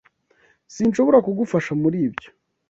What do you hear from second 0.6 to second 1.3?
Sinshobora